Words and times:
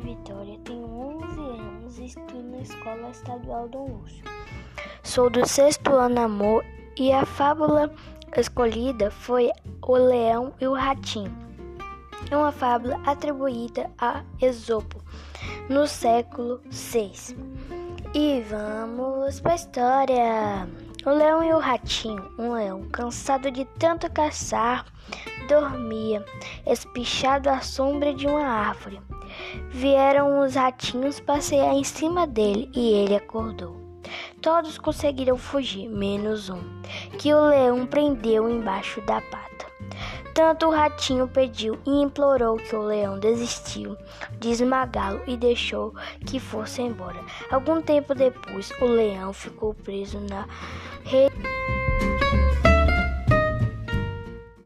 Vitória, 0.00 0.58
tenho 0.64 0.86
11 0.86 1.40
anos 1.40 1.98
e 1.98 2.04
estudo 2.04 2.42
na 2.42 2.58
Escola 2.58 3.10
Estadual 3.10 3.68
Dom 3.68 3.86
Lúcio. 3.86 4.24
Sou 5.02 5.28
do 5.28 5.46
sexto 5.46 5.94
ano 5.94 6.20
amor 6.20 6.64
e 6.96 7.12
a 7.12 7.26
fábula 7.26 7.92
escolhida 8.36 9.10
foi 9.10 9.50
O 9.82 9.96
Leão 9.96 10.54
e 10.60 10.66
o 10.66 10.74
Ratinho. 10.74 11.36
É 12.30 12.36
uma 12.36 12.52
fábula 12.52 13.00
atribuída 13.04 13.90
a 13.98 14.22
Esopo 14.40 15.02
no 15.68 15.86
século 15.86 16.60
VI. 16.70 17.36
E 18.14 18.42
vamos 18.42 19.40
para 19.40 19.52
a 19.52 19.56
história. 19.56 20.68
O 21.06 21.10
leão 21.10 21.42
e 21.42 21.50
o 21.54 21.58
ratinho. 21.58 22.30
Um 22.38 22.52
leão, 22.52 22.82
cansado 22.90 23.50
de 23.50 23.64
tanto 23.78 24.10
caçar, 24.12 24.84
dormia, 25.48 26.22
espichado 26.66 27.48
à 27.48 27.62
sombra 27.62 28.12
de 28.12 28.26
uma 28.26 28.44
árvore. 28.44 29.00
Vieram 29.70 30.40
os 30.40 30.56
ratinhos 30.56 31.18
passear 31.18 31.72
em 31.72 31.84
cima 31.84 32.26
dele 32.26 32.70
e 32.74 32.92
ele 32.92 33.16
acordou. 33.16 33.80
Todos 34.42 34.76
conseguiram 34.76 35.38
fugir, 35.38 35.88
menos 35.88 36.50
um, 36.50 36.60
que 37.18 37.32
o 37.32 37.46
leão 37.46 37.86
prendeu 37.86 38.48
embaixo 38.50 39.00
da 39.02 39.22
pata. 39.22 39.50
Tanto 40.34 40.66
o 40.66 40.70
ratinho 40.70 41.26
pediu 41.26 41.78
e 41.84 41.90
implorou 41.90 42.56
que 42.56 42.74
o 42.74 42.82
leão 42.82 43.18
desistiu 43.18 43.96
de 44.38 44.50
esmagá-lo 44.50 45.20
e 45.26 45.36
deixou 45.36 45.94
que 46.24 46.38
fosse 46.38 46.80
embora. 46.80 47.20
Algum 47.50 47.82
tempo 47.82 48.14
depois, 48.14 48.70
o 48.80 48.86
leão 48.86 49.32
ficou 49.32 49.74
preso 49.74 50.20
na 50.20 50.46
Hey. 51.04 51.59